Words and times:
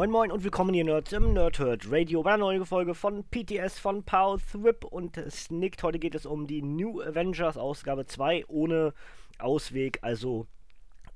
Moin 0.00 0.10
Moin 0.10 0.32
und 0.32 0.44
willkommen 0.44 0.72
hier 0.72 0.84
Nerds 0.84 1.12
im 1.12 1.34
Nerdhurt 1.34 1.92
Radio 1.92 2.22
bei 2.22 2.30
einer 2.32 2.38
neuen 2.38 2.64
Folge 2.64 2.94
von 2.94 3.22
PTS 3.22 3.78
von 3.78 4.02
Pow 4.02 4.40
Thrip 4.50 4.82
und 4.82 5.20
Snicked. 5.28 5.82
Heute 5.82 5.98
geht 5.98 6.14
es 6.14 6.24
um 6.24 6.46
die 6.46 6.62
New 6.62 7.02
Avengers 7.02 7.58
Ausgabe 7.58 8.06
2 8.06 8.46
ohne 8.48 8.94
Ausweg, 9.38 9.98
also 10.00 10.46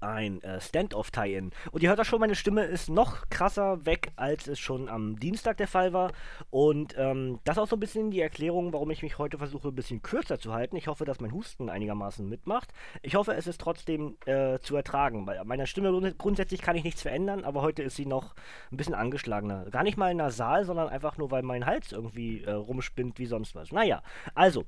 ein 0.05 0.43
äh, 0.43 0.61
Stand-off-Tie-In. 0.61 1.51
Und 1.73 1.83
ihr 1.83 1.89
hört 1.89 1.99
das 1.99 2.07
schon, 2.07 2.21
meine 2.21 2.35
Stimme 2.35 2.65
ist 2.65 2.89
noch 2.89 3.29
krasser 3.31 3.85
weg, 3.87 4.13
als 4.17 4.47
es 4.47 4.59
schon 4.59 4.89
am 4.89 5.19
Dienstag 5.19 5.57
der 5.57 5.69
Fall 5.69 5.93
war. 5.93 6.13
Und 6.51 6.95
ähm, 6.99 7.41
das 7.45 7.59
auch 7.59 7.67
so 7.67 7.77
ein 7.77 7.80
bisschen 7.80 8.11
die 8.11 8.21
Erklärung, 8.21 8.73
warum 8.73 8.91
ich 8.91 9.03
mich 9.03 9.19
heute 9.19 9.39
versuche, 9.39 9.69
ein 9.69 9.75
bisschen 9.75 10.03
kürzer 10.03 10.39
zu 10.39 10.53
halten. 10.53 10.77
Ich 10.77 10.89
hoffe, 10.89 11.05
dass 11.05 11.21
mein 11.21 11.33
Husten 11.33 11.69
einigermaßen 11.69 12.29
mitmacht. 12.29 12.73
Ich 13.03 13.15
hoffe, 13.15 13.35
es 13.35 13.47
ist 13.47 13.61
trotzdem 13.61 14.17
äh, 14.27 14.59
zu 14.61 14.77
ertragen. 14.77 15.27
Bei 15.27 15.43
meiner 15.45 15.66
Stimme 15.66 15.91
grund 15.91 16.18
grundsätzlich 16.18 16.63
kann 16.63 16.77
ich 16.77 16.85
nichts 16.85 17.02
verändern, 17.02 17.45
aber 17.45 17.63
heute 17.63 17.83
ist 17.83 17.96
sie 17.96 18.07
noch 18.07 18.35
ein 18.71 18.77
bisschen 18.77 18.95
angeschlagener. 18.95 19.66
Gar 19.71 19.85
nicht 19.85 19.96
mal 19.96 20.15
nasal, 20.15 20.65
sondern 20.65 20.89
einfach 20.89 21.18
nur, 21.18 21.30
weil 21.30 21.43
mein 21.43 21.66
Hals 21.66 21.93
irgendwie 21.93 22.43
äh, 22.43 22.51
rumspinnt 22.51 23.18
wie 23.18 23.27
sonst 23.27 23.55
was. 23.55 23.73
Naja, 23.73 24.02
also, 24.35 24.65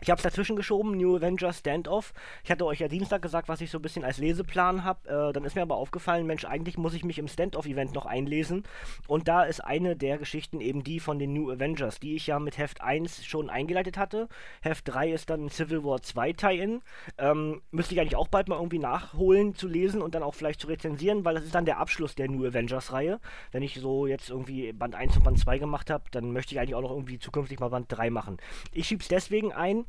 ich 0.00 0.10
habe 0.10 0.18
es 0.18 0.22
dazwischen 0.22 0.56
geschoben, 0.56 0.96
New 0.96 1.16
Avengers 1.16 1.58
Standoff. 1.58 2.12
Ich 2.42 2.50
hatte 2.50 2.64
euch 2.64 2.80
ja 2.80 2.88
Dienstag 2.88 3.20
gesagt, 3.20 3.48
was 3.48 3.60
ich 3.60 3.70
so 3.70 3.78
ein 3.78 3.82
bisschen 3.82 4.04
als 4.04 4.18
Leseplan 4.18 4.84
habe. 4.84 5.08
Äh, 5.08 5.32
dann 5.32 5.44
ist 5.44 5.56
mir 5.56 5.62
aber 5.62 5.76
aufgefallen, 5.76 6.26
Mensch, 6.26 6.44
eigentlich 6.44 6.78
muss 6.78 6.94
ich 6.94 7.04
mich 7.04 7.18
im 7.18 7.28
Standoff-Event 7.28 7.94
noch 7.94 8.06
einlesen. 8.06 8.64
Und 9.06 9.28
da 9.28 9.44
ist 9.44 9.60
eine 9.60 9.96
der 9.96 10.18
Geschichten 10.18 10.60
eben 10.60 10.82
die 10.82 11.00
von 11.00 11.18
den 11.18 11.34
New 11.34 11.50
Avengers, 11.50 12.00
die 12.00 12.16
ich 12.16 12.26
ja 12.26 12.38
mit 12.38 12.56
Heft 12.56 12.80
1 12.80 13.24
schon 13.26 13.50
eingeleitet 13.50 13.98
hatte. 13.98 14.28
Heft 14.62 14.88
3 14.88 15.12
ist 15.12 15.28
dann 15.28 15.50
Civil 15.50 15.84
War 15.84 16.00
2 16.00 16.32
Tie-In. 16.32 16.82
Ähm, 17.18 17.60
müsste 17.70 17.94
ich 17.94 18.00
eigentlich 18.00 18.16
auch 18.16 18.28
bald 18.28 18.48
mal 18.48 18.56
irgendwie 18.56 18.78
nachholen 18.78 19.54
zu 19.54 19.68
lesen 19.68 20.00
und 20.00 20.14
dann 20.14 20.22
auch 20.22 20.34
vielleicht 20.34 20.60
zu 20.60 20.68
rezensieren, 20.68 21.24
weil 21.24 21.34
das 21.34 21.44
ist 21.44 21.54
dann 21.54 21.66
der 21.66 21.78
Abschluss 21.78 22.14
der 22.14 22.28
New 22.28 22.46
Avengers-Reihe. 22.46 23.20
Wenn 23.52 23.62
ich 23.62 23.74
so 23.74 24.06
jetzt 24.06 24.30
irgendwie 24.30 24.72
Band 24.72 24.94
1 24.94 25.16
und 25.16 25.24
Band 25.24 25.38
2 25.38 25.58
gemacht 25.58 25.90
habe, 25.90 26.04
dann 26.10 26.32
möchte 26.32 26.54
ich 26.54 26.60
eigentlich 26.60 26.74
auch 26.74 26.82
noch 26.82 26.90
irgendwie 26.90 27.18
zukünftig 27.18 27.60
mal 27.60 27.68
Band 27.68 27.86
3 27.88 28.10
machen. 28.10 28.38
Ich 28.72 28.86
schieb's 28.86 29.08
deswegen 29.08 29.52
ein, 29.52 29.84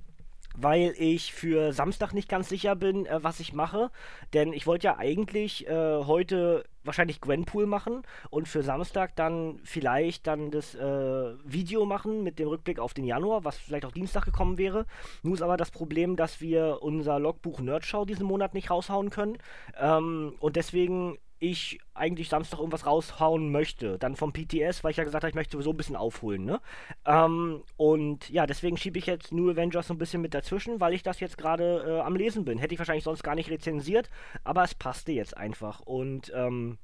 weil 0.55 0.93
ich 0.97 1.33
für 1.33 1.73
Samstag 1.73 2.13
nicht 2.13 2.29
ganz 2.29 2.49
sicher 2.49 2.75
bin, 2.75 3.05
äh, 3.05 3.23
was 3.23 3.39
ich 3.39 3.53
mache. 3.53 3.91
Denn 4.33 4.53
ich 4.53 4.67
wollte 4.67 4.87
ja 4.87 4.97
eigentlich 4.97 5.67
äh, 5.67 6.03
heute 6.05 6.65
wahrscheinlich 6.83 7.21
Gwenpool 7.21 7.67
machen 7.67 8.01
und 8.29 8.47
für 8.47 8.63
Samstag 8.63 9.15
dann 9.15 9.59
vielleicht 9.63 10.27
dann 10.27 10.51
das 10.51 10.73
äh, 10.75 11.33
Video 11.45 11.85
machen 11.85 12.23
mit 12.23 12.39
dem 12.39 12.47
Rückblick 12.47 12.79
auf 12.79 12.93
den 12.93 13.05
Januar, 13.05 13.43
was 13.43 13.57
vielleicht 13.57 13.85
auch 13.85 13.91
Dienstag 13.91 14.25
gekommen 14.25 14.57
wäre. 14.57 14.85
Nun 15.21 15.33
ist 15.33 15.41
aber 15.41 15.57
das 15.57 15.71
Problem, 15.71 16.15
dass 16.15 16.41
wir 16.41 16.79
unser 16.81 17.19
Logbuch 17.19 17.59
Nerdschau 17.59 18.05
diesen 18.05 18.25
Monat 18.25 18.53
nicht 18.53 18.71
raushauen 18.71 19.09
können. 19.09 19.37
Ähm, 19.79 20.35
und 20.39 20.55
deswegen 20.55 21.17
ich 21.41 21.79
eigentlich 21.95 22.29
Samstag 22.29 22.59
irgendwas 22.59 22.85
raushauen 22.85 23.51
möchte. 23.51 23.97
Dann 23.97 24.15
vom 24.15 24.31
PTS, 24.31 24.83
weil 24.83 24.91
ich 24.91 24.97
ja 24.97 25.03
gesagt 25.03 25.23
habe, 25.23 25.29
ich 25.29 25.35
möchte 25.35 25.53
sowieso 25.53 25.71
ein 25.71 25.77
bisschen 25.77 25.95
aufholen, 25.95 26.45
ne? 26.45 26.61
Ähm, 27.05 27.63
und 27.77 28.29
ja, 28.29 28.45
deswegen 28.45 28.77
schiebe 28.77 28.99
ich 28.99 29.07
jetzt 29.07 29.31
New 29.33 29.49
Avengers 29.49 29.87
so 29.87 29.93
ein 29.95 29.97
bisschen 29.97 30.21
mit 30.21 30.35
dazwischen, 30.35 30.79
weil 30.79 30.93
ich 30.93 31.01
das 31.01 31.19
jetzt 31.19 31.37
gerade 31.39 31.83
äh, 31.85 31.99
am 32.01 32.15
Lesen 32.15 32.45
bin. 32.45 32.59
Hätte 32.59 32.75
ich 32.75 32.79
wahrscheinlich 32.79 33.03
sonst 33.03 33.23
gar 33.23 33.35
nicht 33.35 33.49
rezensiert, 33.49 34.09
aber 34.43 34.63
es 34.63 34.75
passte 34.75 35.11
jetzt 35.11 35.35
einfach. 35.35 35.79
Und 35.81 36.31
ähm, 36.35 36.77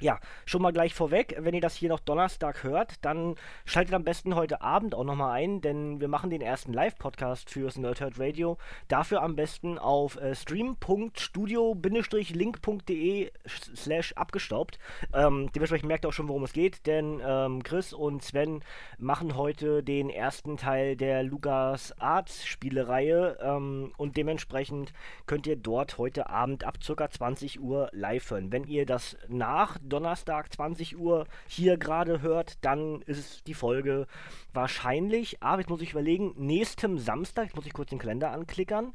ja, 0.00 0.18
schon 0.46 0.62
mal 0.62 0.72
gleich 0.72 0.94
vorweg, 0.94 1.36
wenn 1.38 1.54
ihr 1.54 1.60
das 1.60 1.76
hier 1.76 1.90
noch 1.90 2.00
Donnerstag 2.00 2.64
hört, 2.64 3.04
dann 3.04 3.36
schaltet 3.64 3.94
am 3.94 4.02
besten 4.04 4.34
heute 4.34 4.62
Abend 4.62 4.94
auch 4.94 5.04
nochmal 5.04 5.32
ein, 5.32 5.60
denn 5.60 6.00
wir 6.00 6.08
machen 6.08 6.30
den 6.30 6.40
ersten 6.40 6.72
Live-Podcast 6.72 7.50
fürs 7.50 7.76
Nerdhurt 7.76 8.18
Radio. 8.18 8.56
Dafür 8.88 9.22
am 9.22 9.36
besten 9.36 9.78
auf 9.78 10.16
äh, 10.16 10.34
stream.studio-link.de 10.34 13.30
slash 13.46 14.14
abgestaubt. 14.14 14.78
Ähm, 15.12 15.50
dementsprechend 15.54 15.88
merkt 15.88 16.04
ihr 16.04 16.08
auch 16.08 16.12
schon, 16.12 16.28
worum 16.28 16.44
es 16.44 16.52
geht, 16.52 16.86
denn 16.86 17.20
ähm, 17.24 17.62
Chris 17.62 17.92
und 17.92 18.22
Sven 18.22 18.62
machen 18.98 19.36
heute 19.36 19.82
den 19.82 20.08
ersten 20.08 20.56
Teil 20.56 20.96
der 20.96 21.22
Lukas 21.22 21.92
Arts 22.00 22.46
Spielereihe 22.46 23.36
ähm, 23.42 23.92
und 23.98 24.16
dementsprechend 24.16 24.94
könnt 25.26 25.46
ihr 25.46 25.56
dort 25.56 25.98
heute 25.98 26.30
Abend 26.30 26.64
ab 26.64 26.78
ca. 26.84 27.10
20 27.10 27.60
Uhr 27.60 27.88
live 27.92 28.30
hören. 28.30 28.52
Wenn 28.52 28.64
ihr 28.64 28.86
das 28.86 29.16
nach 29.28 29.76
Donnerstag 29.90 30.52
20 30.52 30.98
Uhr 30.98 31.26
hier 31.46 31.76
gerade 31.76 32.22
hört, 32.22 32.56
dann 32.62 33.02
ist 33.02 33.46
die 33.46 33.54
Folge 33.54 34.06
wahrscheinlich, 34.52 35.42
aber 35.42 35.60
jetzt 35.60 35.70
muss 35.70 35.82
ich 35.82 35.92
überlegen, 35.92 36.34
nächstem 36.36 36.98
Samstag, 36.98 37.46
jetzt 37.46 37.56
muss 37.56 37.66
ich 37.66 37.72
kurz 37.72 37.90
den 37.90 37.98
Kalender 37.98 38.32
anklickern. 38.32 38.94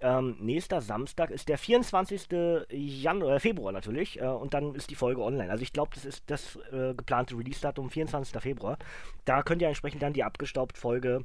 Ähm, 0.00 0.36
nächster 0.40 0.80
Samstag 0.80 1.30
ist 1.30 1.48
der 1.48 1.58
24. 1.58 2.66
Januar, 2.70 3.36
äh, 3.36 3.40
Februar 3.40 3.72
natürlich, 3.72 4.20
äh, 4.20 4.26
und 4.26 4.52
dann 4.52 4.74
ist 4.74 4.90
die 4.90 4.96
Folge 4.96 5.22
online. 5.22 5.50
Also 5.50 5.62
ich 5.62 5.72
glaube, 5.72 5.92
das 5.94 6.04
ist 6.04 6.24
das 6.26 6.56
äh, 6.72 6.92
geplante 6.94 7.36
Release-Datum 7.36 7.88
24. 7.88 8.42
Februar. 8.42 8.78
Da 9.24 9.42
könnt 9.42 9.62
ihr 9.62 9.68
entsprechend 9.68 10.02
dann 10.02 10.12
die 10.12 10.24
abgestaubt 10.24 10.76
Folge 10.76 11.24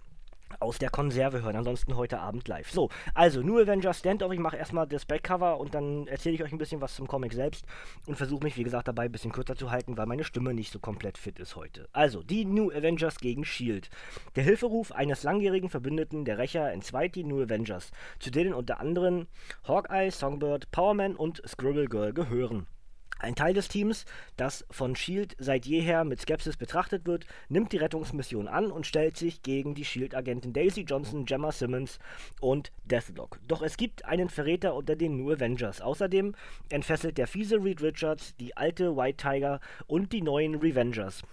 aus 0.59 0.79
der 0.79 0.89
Konserve 0.89 1.41
hören. 1.41 1.55
Ansonsten 1.55 1.95
heute 1.95 2.19
Abend 2.19 2.47
live. 2.47 2.71
So, 2.71 2.89
also 3.13 3.41
New 3.41 3.59
Avengers 3.59 3.99
Standoff. 3.99 4.31
Ich 4.31 4.39
mache 4.39 4.57
erstmal 4.57 4.87
das 4.87 5.05
Backcover 5.05 5.59
und 5.59 5.73
dann 5.73 6.07
erzähle 6.07 6.35
ich 6.35 6.43
euch 6.43 6.51
ein 6.51 6.57
bisschen 6.57 6.81
was 6.81 6.95
zum 6.95 7.07
Comic 7.07 7.33
selbst 7.33 7.65
und 8.05 8.15
versuche 8.15 8.43
mich, 8.43 8.57
wie 8.57 8.63
gesagt, 8.63 8.87
dabei 8.87 9.05
ein 9.05 9.11
bisschen 9.11 9.31
kürzer 9.31 9.55
zu 9.55 9.71
halten, 9.71 9.97
weil 9.97 10.05
meine 10.05 10.23
Stimme 10.23 10.53
nicht 10.53 10.71
so 10.71 10.79
komplett 10.79 11.17
fit 11.17 11.39
ist 11.39 11.55
heute. 11.55 11.87
Also, 11.91 12.23
die 12.23 12.45
New 12.45 12.71
Avengers 12.71 13.17
gegen 13.17 13.45
Shield. 13.45 13.89
Der 14.35 14.43
Hilferuf 14.43 14.91
eines 14.91 15.23
langjährigen 15.23 15.69
Verbündeten 15.69 16.25
der 16.25 16.37
Rächer 16.37 16.71
entzweit 16.71 17.15
die 17.15 17.23
New 17.23 17.41
Avengers, 17.41 17.91
zu 18.19 18.31
denen 18.31 18.53
unter 18.53 18.79
anderem 18.79 19.27
Hawkeye, 19.67 20.09
Songbird, 20.09 20.71
Powerman 20.71 21.15
und 21.15 21.41
Squirrel 21.47 21.87
Girl 21.87 22.13
gehören. 22.13 22.67
Ein 23.19 23.35
Teil 23.35 23.53
des 23.53 23.67
Teams, 23.67 24.05
das 24.35 24.65
von 24.69 24.95
Shield 24.95 25.35
seit 25.39 25.65
jeher 25.65 26.03
mit 26.03 26.21
Skepsis 26.21 26.57
betrachtet 26.57 27.05
wird, 27.05 27.25
nimmt 27.49 27.71
die 27.71 27.77
Rettungsmission 27.77 28.47
an 28.47 28.71
und 28.71 28.85
stellt 28.85 29.17
sich 29.17 29.41
gegen 29.41 29.75
die 29.75 29.85
Shield-Agenten 29.85 30.53
Daisy 30.53 30.81
Johnson, 30.81 31.25
Gemma 31.25 31.51
Simmons 31.51 31.99
und 32.39 32.71
Deathlock. 32.85 33.39
Doch 33.47 33.61
es 33.61 33.77
gibt 33.77 34.05
einen 34.05 34.29
Verräter 34.29 34.75
unter 34.75 34.95
den 34.95 35.17
New 35.17 35.31
Avengers. 35.31 35.81
Außerdem 35.81 36.35
entfesselt 36.69 37.17
der 37.17 37.27
fiese 37.27 37.57
Reed 37.63 37.81
Richards 37.81 38.35
die 38.37 38.55
alte 38.55 38.95
White 38.95 39.17
Tiger 39.17 39.59
und 39.87 40.13
die 40.13 40.21
neuen 40.21 40.55
Revengers. 40.55 41.23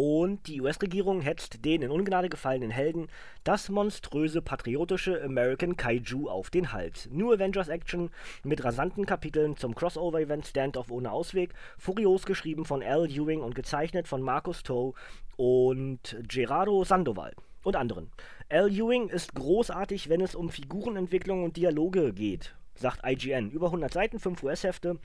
Und 0.00 0.46
die 0.46 0.60
US-Regierung 0.60 1.22
hetzt 1.22 1.64
den 1.64 1.82
in 1.82 1.90
Ungnade 1.90 2.28
gefallenen 2.28 2.70
Helden 2.70 3.08
das 3.42 3.68
monströse 3.68 4.40
patriotische 4.40 5.20
American 5.24 5.76
Kaiju 5.76 6.28
auf 6.28 6.50
den 6.50 6.72
Hals. 6.72 7.08
New 7.10 7.32
Avengers 7.32 7.66
Action 7.66 8.10
mit 8.44 8.62
rasanten 8.62 9.06
Kapiteln 9.06 9.56
zum 9.56 9.74
Crossover-Event 9.74 10.46
Standoff 10.46 10.92
ohne 10.92 11.10
Ausweg, 11.10 11.52
furios 11.78 12.26
geschrieben 12.26 12.64
von 12.64 12.80
Al 12.80 13.10
Ewing 13.10 13.40
und 13.40 13.56
gezeichnet 13.56 14.06
von 14.06 14.22
Marcus 14.22 14.62
Toe 14.62 14.94
und 15.36 16.16
Gerardo 16.28 16.84
Sandoval 16.84 17.34
und 17.64 17.74
anderen. 17.74 18.12
Al 18.48 18.70
Ewing 18.70 19.08
ist 19.08 19.34
großartig, 19.34 20.08
wenn 20.08 20.20
es 20.20 20.36
um 20.36 20.48
Figurenentwicklung 20.48 21.42
und 21.42 21.56
Dialoge 21.56 22.12
geht, 22.12 22.54
sagt 22.76 23.00
IGN. 23.04 23.50
Über 23.50 23.66
100 23.66 23.92
Seiten, 23.92 24.20
5 24.20 24.44
US-Hefte 24.44 25.00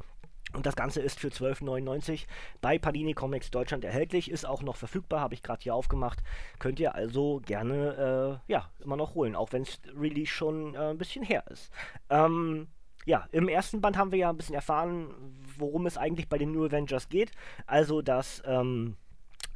und 0.52 0.66
das 0.66 0.76
Ganze 0.76 1.02
ist 1.02 1.20
für 1.20 1.30
12,99 1.30 2.26
bei 2.62 2.78
Panini 2.78 3.14
Comics 3.14 3.50
Deutschland 3.50 3.84
erhältlich, 3.84 4.30
ist 4.30 4.46
auch 4.46 4.62
noch 4.62 4.76
verfügbar, 4.76 5.22
habe 5.22 5.34
ich 5.34 5.42
gerade 5.42 5.64
hier 5.64 5.74
aufgemacht. 5.74 6.20
Könnt 6.60 6.80
ihr 6.80 6.94
also 6.94 7.42
gerne, 7.46 8.40
äh, 8.48 8.52
ja, 8.52 8.70
immer 8.84 8.98
noch 8.98 9.16
holen, 9.16 9.36
auch 9.36 9.52
wenn 9.52 9.64
es 9.64 9.80
Release 10.00 10.32
schon 10.32 10.76
äh, 10.76 10.90
ein 10.92 10.98
bisschen 10.98 11.24
her 11.24 11.44
ist. 11.50 11.72
Ähm, 12.10 12.68
ja, 13.06 13.28
im 13.32 13.48
ersten 13.50 13.82
Band 13.82 13.98
haben 13.98 14.12
wir 14.12 14.20
ja 14.20 14.30
ein 14.30 14.38
bisschen 14.38 14.56
erfahren, 14.56 15.14
worum 15.58 15.88
es 15.88 15.98
eigentlich 15.98 16.30
bei 16.30 16.38
den 16.38 16.52
New 16.52 16.66
Avengers 16.66 17.10
geht. 17.10 17.32
Also, 17.66 18.02
dass 18.02 18.42
ähm, 18.46 18.96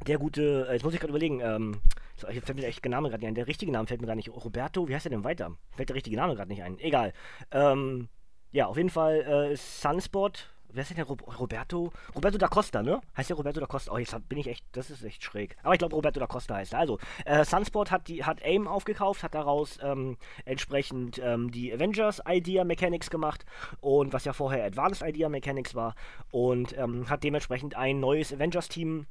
der 0.06 0.18
gute, 0.18 0.66
äh, 0.68 0.72
jetzt 0.72 0.84
muss 0.84 0.94
ich 0.94 1.00
gerade 1.00 1.12
überlegen, 1.12 1.40
ähm, 1.40 1.80
jetzt 2.16 2.26
fällt 2.26 2.56
mir 2.56 2.62
der 2.62 2.68
echte 2.68 2.88
Name 2.88 3.08
gerade 3.08 3.20
nicht 3.20 3.28
ein. 3.28 3.34
Der 3.34 3.46
richtige 3.46 3.72
Name 3.72 3.86
fällt 3.86 4.00
mir 4.00 4.06
gar 4.06 4.16
nicht. 4.16 4.30
Roberto, 4.30 4.88
wie 4.88 4.94
heißt 4.94 5.04
der 5.04 5.10
denn 5.10 5.24
weiter? 5.24 5.56
Fällt 5.76 5.88
der 5.88 5.96
richtige 5.96 6.16
Name 6.16 6.34
gerade 6.34 6.50
nicht 6.50 6.62
ein. 6.62 6.78
Egal. 6.80 7.12
Ähm, 7.52 8.08
ja, 8.50 8.66
auf 8.66 8.76
jeden 8.76 8.90
Fall 8.90 9.20
äh, 9.52 9.56
Sunspot 9.56 10.50
wer 10.72 10.82
ist 10.82 10.90
denn 10.90 10.96
der 10.96 11.06
Roberto? 11.06 11.92
Roberto 12.14 12.38
da 12.38 12.48
Costa, 12.48 12.82
ne? 12.82 13.00
Heißt 13.16 13.30
der 13.30 13.36
Roberto 13.36 13.60
da 13.60 13.66
Costa? 13.66 13.92
Oh, 13.92 13.98
jetzt 13.98 14.16
bin 14.28 14.38
ich 14.38 14.46
echt, 14.46 14.64
das 14.72 14.90
ist 14.90 15.02
echt 15.04 15.22
schräg. 15.22 15.56
Aber 15.62 15.74
ich 15.74 15.78
glaube, 15.78 15.94
Roberto 15.94 16.20
da 16.20 16.26
Costa 16.26 16.56
heißt 16.56 16.72
er. 16.72 16.80
Also, 16.80 16.98
äh, 17.24 17.44
Sunsport 17.44 17.90
hat, 17.90 18.08
die, 18.08 18.24
hat 18.24 18.42
AIM 18.42 18.68
aufgekauft, 18.68 19.22
hat 19.22 19.34
daraus 19.34 19.78
ähm, 19.82 20.16
entsprechend 20.44 21.20
ähm, 21.22 21.50
die 21.50 21.72
Avengers 21.72 22.22
Idea 22.26 22.64
Mechanics 22.64 23.10
gemacht 23.10 23.44
und 23.80 24.12
was 24.12 24.24
ja 24.24 24.32
vorher 24.32 24.64
Advanced 24.64 25.02
Idea 25.02 25.28
Mechanics 25.28 25.74
war 25.74 25.94
und 26.30 26.76
ähm, 26.76 27.08
hat 27.08 27.24
dementsprechend 27.24 27.76
ein 27.76 28.00
neues 28.00 28.32
Avengers-Team 28.32 29.06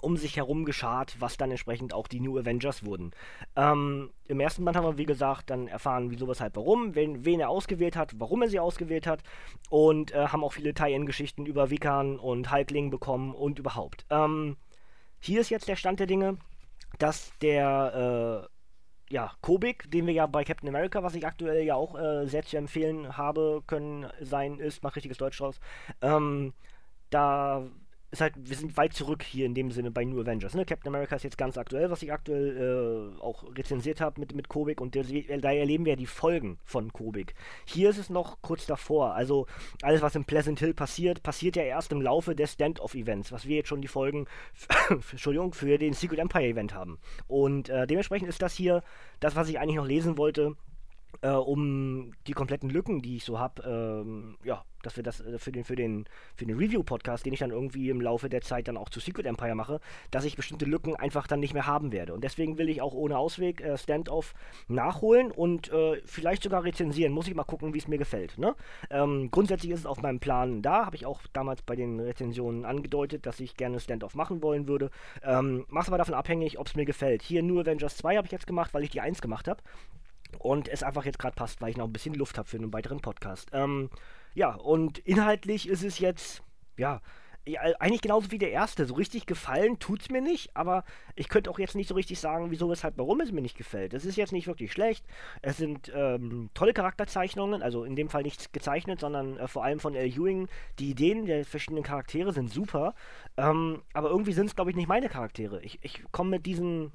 um 0.00 0.16
sich 0.16 0.36
herum 0.36 0.64
geschart, 0.64 1.16
was 1.20 1.36
dann 1.36 1.50
entsprechend 1.50 1.94
auch 1.94 2.06
die 2.06 2.20
New 2.20 2.38
Avengers 2.38 2.84
wurden. 2.84 3.12
Ähm, 3.56 4.10
Im 4.26 4.40
ersten 4.40 4.64
Band 4.64 4.76
haben 4.76 4.86
wir, 4.86 4.98
wie 4.98 5.06
gesagt, 5.06 5.50
dann 5.50 5.68
erfahren, 5.68 6.10
wieso, 6.10 6.28
weshalb, 6.28 6.56
warum, 6.56 6.94
wen, 6.94 7.24
wen 7.24 7.40
er 7.40 7.48
ausgewählt 7.48 7.96
hat, 7.96 8.12
warum 8.18 8.42
er 8.42 8.48
sie 8.48 8.60
ausgewählt 8.60 9.06
hat 9.06 9.22
und 9.70 10.12
äh, 10.12 10.28
haben 10.28 10.44
auch 10.44 10.52
viele 10.52 10.74
Tie-In-Geschichten 10.74 11.46
über 11.46 11.70
Vikan 11.70 12.18
und 12.18 12.52
Hulkling 12.52 12.90
bekommen 12.90 13.34
und 13.34 13.58
überhaupt. 13.58 14.04
Ähm, 14.10 14.56
hier 15.18 15.40
ist 15.40 15.50
jetzt 15.50 15.68
der 15.68 15.76
Stand 15.76 15.98
der 15.98 16.06
Dinge, 16.06 16.36
dass 16.98 17.32
der, 17.40 18.48
äh, 19.08 19.14
ja, 19.14 19.32
Kobik, 19.40 19.90
den 19.90 20.06
wir 20.06 20.12
ja 20.12 20.26
bei 20.26 20.44
Captain 20.44 20.68
America, 20.68 21.02
was 21.02 21.14
ich 21.14 21.26
aktuell 21.26 21.64
ja 21.64 21.74
auch 21.74 21.98
äh, 21.98 22.26
sehr 22.26 22.42
zu 22.42 22.56
empfehlen 22.56 23.16
habe, 23.16 23.62
können 23.66 24.06
sein, 24.20 24.58
ist, 24.58 24.82
mach 24.82 24.96
richtiges 24.96 25.18
Deutsch 25.18 25.38
draus, 25.38 25.58
ähm, 26.02 26.52
da 27.10 27.62
ist 28.16 28.20
halt, 28.20 28.34
wir 28.36 28.56
sind 28.56 28.76
weit 28.76 28.94
zurück 28.94 29.22
hier 29.22 29.46
in 29.46 29.54
dem 29.54 29.70
Sinne 29.70 29.90
bei 29.90 30.04
New 30.04 30.20
Avengers. 30.20 30.54
Ne? 30.54 30.64
Captain 30.64 30.88
America 30.88 31.16
ist 31.16 31.22
jetzt 31.22 31.38
ganz 31.38 31.58
aktuell, 31.58 31.90
was 31.90 32.02
ich 32.02 32.12
aktuell 32.12 33.12
äh, 33.18 33.20
auch 33.22 33.44
rezensiert 33.56 34.00
habe 34.00 34.20
mit, 34.20 34.34
mit 34.34 34.48
Kobik 34.48 34.80
und 34.80 34.94
der, 34.94 35.04
da 35.04 35.52
erleben 35.52 35.84
wir 35.84 35.92
ja 35.92 35.96
die 35.96 36.06
Folgen 36.06 36.58
von 36.64 36.92
Kobik. 36.92 37.34
Hier 37.66 37.90
ist 37.90 37.98
es 37.98 38.10
noch 38.10 38.40
kurz 38.42 38.66
davor. 38.66 39.14
Also 39.14 39.46
alles, 39.82 40.02
was 40.02 40.14
in 40.14 40.24
Pleasant 40.24 40.58
Hill 40.58 40.74
passiert, 40.74 41.22
passiert 41.22 41.56
ja 41.56 41.62
erst 41.62 41.92
im 41.92 42.00
Laufe 42.00 42.34
des 42.34 42.52
Stand-Off-Events, 42.52 43.32
was 43.32 43.46
wir 43.46 43.56
jetzt 43.56 43.68
schon 43.68 43.82
die 43.82 43.88
Folgen, 43.88 44.26
Entschuldigung, 44.88 45.52
für 45.52 45.78
den 45.78 45.92
Secret 45.92 46.18
Empire-Event 46.18 46.74
haben. 46.74 46.98
Und 47.28 47.68
äh, 47.68 47.86
dementsprechend 47.86 48.28
ist 48.28 48.40
das 48.40 48.54
hier 48.54 48.82
das, 49.20 49.36
was 49.36 49.48
ich 49.48 49.58
eigentlich 49.58 49.76
noch 49.76 49.86
lesen 49.86 50.16
wollte 50.16 50.56
äh, 51.22 51.30
um 51.30 52.12
die 52.26 52.32
kompletten 52.32 52.70
Lücken, 52.70 53.02
die 53.02 53.16
ich 53.16 53.24
so 53.24 53.38
habe, 53.38 53.62
ähm, 53.62 54.36
ja, 54.44 54.64
dass 54.86 54.96
wir 54.96 55.02
das 55.02 55.20
äh, 55.20 55.38
für 55.38 55.52
den, 55.52 55.64
für 55.64 55.76
den, 55.76 56.06
für 56.36 56.46
den 56.46 56.56
Review-Podcast, 56.56 57.26
den 57.26 57.32
ich 57.32 57.40
dann 57.40 57.50
irgendwie 57.50 57.90
im 57.90 58.00
Laufe 58.00 58.28
der 58.28 58.40
Zeit 58.40 58.68
dann 58.68 58.76
auch 58.76 58.88
zu 58.88 59.00
Secret 59.00 59.26
Empire 59.26 59.54
mache, 59.54 59.80
dass 60.10 60.24
ich 60.24 60.36
bestimmte 60.36 60.64
Lücken 60.64 60.96
einfach 60.96 61.26
dann 61.26 61.40
nicht 61.40 61.54
mehr 61.54 61.66
haben 61.66 61.92
werde. 61.92 62.14
Und 62.14 62.22
deswegen 62.22 62.56
will 62.56 62.68
ich 62.68 62.80
auch 62.80 62.94
ohne 62.94 63.18
Ausweg 63.18 63.60
äh, 63.60 63.76
Standoff 63.76 64.34
nachholen 64.68 65.30
und 65.30 65.72
äh, 65.72 66.00
vielleicht 66.04 66.42
sogar 66.44 66.64
rezensieren. 66.64 67.12
Muss 67.12 67.28
ich 67.28 67.34
mal 67.34 67.44
gucken, 67.44 67.74
wie 67.74 67.78
es 67.78 67.88
mir 67.88 67.98
gefällt. 67.98 68.38
Ne? 68.38 68.54
Ähm, 68.90 69.30
grundsätzlich 69.30 69.72
ist 69.72 69.80
es 69.80 69.86
auf 69.86 70.02
meinem 70.02 70.20
Plan 70.20 70.62
da, 70.62 70.86
habe 70.86 70.96
ich 70.96 71.04
auch 71.04 71.20
damals 71.32 71.62
bei 71.62 71.76
den 71.76 72.00
Rezensionen 72.00 72.64
angedeutet, 72.64 73.26
dass 73.26 73.40
ich 73.40 73.56
gerne 73.56 73.80
Standoff 73.80 74.14
machen 74.14 74.42
wollen 74.42 74.68
würde. 74.68 74.90
Ähm, 75.22 75.66
mach's 75.68 75.88
aber 75.88 75.98
davon 75.98 76.14
abhängig, 76.14 76.58
ob 76.58 76.68
es 76.68 76.76
mir 76.76 76.84
gefällt. 76.84 77.22
Hier 77.22 77.42
nur 77.42 77.62
Avengers 77.62 77.96
2 77.96 78.16
habe 78.16 78.26
ich 78.26 78.32
jetzt 78.32 78.46
gemacht, 78.46 78.72
weil 78.72 78.84
ich 78.84 78.90
die 78.90 79.00
1 79.00 79.20
gemacht 79.20 79.48
habe. 79.48 79.62
Und 80.38 80.68
es 80.68 80.82
einfach 80.82 81.04
jetzt 81.04 81.18
gerade 81.18 81.34
passt, 81.34 81.60
weil 81.60 81.70
ich 81.70 81.76
noch 81.76 81.86
ein 81.86 81.92
bisschen 81.92 82.14
Luft 82.14 82.38
habe 82.38 82.48
für 82.48 82.56
einen 82.56 82.72
weiteren 82.72 83.00
Podcast. 83.00 83.50
Ähm, 83.52 83.90
ja, 84.34 84.54
und 84.54 84.98
inhaltlich 84.98 85.68
ist 85.68 85.82
es 85.82 85.98
jetzt, 85.98 86.42
ja, 86.76 87.00
eigentlich 87.78 88.02
genauso 88.02 88.32
wie 88.32 88.38
der 88.38 88.50
erste. 88.50 88.86
So 88.86 88.94
richtig 88.94 89.26
gefallen 89.26 89.78
tut 89.78 90.00
es 90.00 90.10
mir 90.10 90.20
nicht, 90.20 90.50
aber 90.54 90.84
ich 91.14 91.28
könnte 91.28 91.48
auch 91.50 91.58
jetzt 91.58 91.76
nicht 91.76 91.88
so 91.88 91.94
richtig 91.94 92.18
sagen, 92.18 92.50
wieso, 92.50 92.68
weshalb, 92.68 92.98
warum 92.98 93.20
es 93.20 93.30
mir 93.30 93.40
nicht 93.40 93.56
gefällt. 93.56 93.94
Es 93.94 94.04
ist 94.04 94.16
jetzt 94.16 94.32
nicht 94.32 94.48
wirklich 94.48 94.72
schlecht. 94.72 95.06
Es 95.42 95.56
sind 95.56 95.92
ähm, 95.94 96.50
tolle 96.54 96.72
Charakterzeichnungen, 96.72 97.62
also 97.62 97.84
in 97.84 97.94
dem 97.94 98.08
Fall 98.08 98.24
nichts 98.24 98.50
gezeichnet, 98.50 99.00
sondern 99.00 99.38
äh, 99.38 99.46
vor 99.46 99.62
allem 99.62 99.78
von 99.78 99.94
L. 99.94 100.06
Ewing. 100.06 100.48
Die 100.80 100.90
Ideen 100.90 101.26
der 101.26 101.44
verschiedenen 101.44 101.84
Charaktere 101.84 102.32
sind 102.32 102.52
super, 102.52 102.94
ähm, 103.36 103.82
aber 103.92 104.10
irgendwie 104.10 104.32
sind 104.32 104.46
es, 104.46 104.56
glaube 104.56 104.70
ich, 104.70 104.76
nicht 104.76 104.88
meine 104.88 105.08
Charaktere. 105.08 105.62
Ich, 105.62 105.78
ich 105.82 106.02
komme 106.10 106.30
mit 106.30 106.46
diesen 106.46 106.92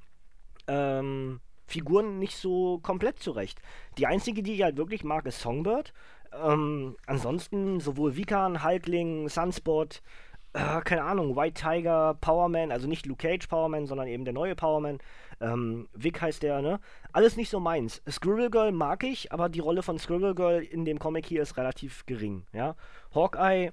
ähm, 0.68 1.40
Figuren 1.72 2.20
nicht 2.20 2.38
so 2.38 2.80
komplett 2.80 3.20
zurecht. 3.20 3.62
Die 3.98 4.08
einzige, 4.08 4.44
die 4.44 4.54
ich 4.54 4.64
halt 4.64 4.78
wirklich 4.78 5.04
mag, 5.04 5.26
ist 5.26 5.40
Songbird. 5.40 5.94
Ähm, 6.34 6.96
ansonsten 7.08 7.80
sowohl 7.80 8.16
Vikan, 8.16 8.64
Hulkling, 8.64 9.28
Sunspot, 9.28 10.02
äh, 10.54 10.82
keine 10.82 11.04
Ahnung, 11.04 11.36
White 11.36 11.62
Tiger, 11.62 12.16
Powerman, 12.20 12.72
also 12.72 12.88
nicht 12.88 13.06
Luke 13.06 13.26
Cage 13.26 13.48
Powerman, 13.48 13.86
sondern 13.86 14.08
eben 14.08 14.26
der 14.26 14.34
neue 14.34 14.56
Powerman. 14.56 15.00
Ähm, 15.40 15.88
Vic 15.94 16.22
heißt 16.22 16.44
der, 16.44 16.62
ne? 16.62 16.80
Alles 17.14 17.38
nicht 17.38 17.50
so 17.50 17.60
meins. 17.60 18.02
Squirrel 18.10 18.50
Girl 18.50 18.72
mag 18.72 19.04
ich, 19.04 19.32
aber 19.32 19.50
die 19.50 19.60
Rolle 19.60 19.82
von 19.82 19.98
Squirrel 19.98 20.36
Girl 20.36 20.62
in 20.62 20.86
dem 20.86 21.00
Comic 21.00 21.26
hier 21.26 21.42
ist 21.42 21.58
relativ 21.58 22.06
gering, 22.06 22.46
ja? 22.54 22.76
Hawkeye 23.16 23.72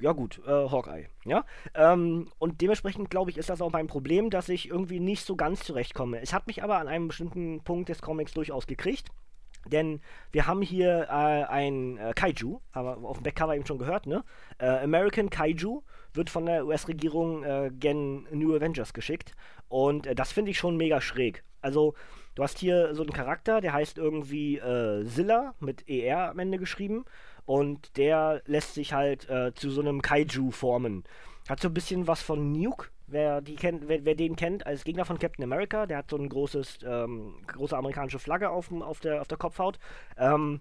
ja 0.00 0.12
gut, 0.12 0.40
äh, 0.46 0.50
Hawkeye, 0.50 1.06
ja. 1.24 1.44
Ähm, 1.74 2.28
und 2.38 2.60
dementsprechend 2.60 3.10
glaube 3.10 3.30
ich, 3.30 3.38
ist 3.38 3.50
das 3.50 3.60
auch 3.60 3.72
mein 3.72 3.86
Problem, 3.86 4.30
dass 4.30 4.48
ich 4.48 4.68
irgendwie 4.68 5.00
nicht 5.00 5.24
so 5.24 5.36
ganz 5.36 5.62
zurechtkomme. 5.62 6.20
Es 6.20 6.32
hat 6.32 6.46
mich 6.46 6.62
aber 6.62 6.78
an 6.78 6.88
einem 6.88 7.08
bestimmten 7.08 7.60
Punkt 7.62 7.88
des 7.88 8.02
Comics 8.02 8.32
durchaus 8.32 8.66
gekriegt. 8.66 9.08
Denn 9.66 10.00
wir 10.32 10.46
haben 10.46 10.62
hier 10.62 11.08
äh, 11.10 11.44
ein 11.44 11.98
äh, 11.98 12.12
Kaiju, 12.14 12.60
haben 12.72 13.02
wir 13.02 13.08
auf 13.08 13.18
dem 13.18 13.24
Backcover 13.24 13.54
eben 13.54 13.66
schon 13.66 13.78
gehört, 13.78 14.06
ne? 14.06 14.24
Äh, 14.58 14.66
American 14.66 15.28
Kaiju 15.28 15.82
wird 16.14 16.30
von 16.30 16.46
der 16.46 16.66
US-Regierung 16.66 17.44
äh, 17.44 17.70
gen 17.70 18.26
New 18.30 18.54
Avengers 18.54 18.94
geschickt. 18.94 19.34
Und 19.68 20.06
äh, 20.06 20.14
das 20.14 20.32
finde 20.32 20.50
ich 20.50 20.58
schon 20.58 20.78
mega 20.78 21.00
schräg. 21.00 21.44
Also, 21.60 21.94
du 22.34 22.42
hast 22.42 22.58
hier 22.58 22.94
so 22.94 23.02
einen 23.02 23.12
Charakter, 23.12 23.60
der 23.60 23.74
heißt 23.74 23.98
irgendwie 23.98 24.56
äh, 24.56 25.04
Zilla 25.04 25.54
mit 25.60 25.88
ER 25.88 26.30
am 26.30 26.38
Ende 26.38 26.58
geschrieben. 26.58 27.04
Und 27.46 27.96
der 27.96 28.42
lässt 28.46 28.74
sich 28.74 28.92
halt 28.92 29.28
äh, 29.28 29.52
zu 29.54 29.70
so 29.70 29.80
einem 29.80 30.02
Kaiju 30.02 30.50
formen. 30.50 31.04
Hat 31.48 31.60
so 31.60 31.68
ein 31.68 31.74
bisschen 31.74 32.06
was 32.06 32.22
von 32.22 32.52
Nuke, 32.52 32.88
wer, 33.06 33.40
die 33.40 33.56
kennt, 33.56 33.88
wer, 33.88 34.04
wer, 34.04 34.14
den 34.14 34.36
kennt, 34.36 34.66
als 34.66 34.84
Gegner 34.84 35.04
von 35.04 35.18
Captain 35.18 35.44
America. 35.44 35.86
Der 35.86 35.98
hat 35.98 36.10
so 36.10 36.16
ein 36.16 36.28
großes, 36.28 36.80
ähm, 36.86 37.34
große 37.46 37.76
amerikanische 37.76 38.18
Flagge 38.18 38.50
auf, 38.50 38.70
auf, 38.72 39.00
der, 39.00 39.20
auf 39.20 39.28
der 39.28 39.38
Kopfhaut. 39.38 39.78
Ähm, 40.16 40.60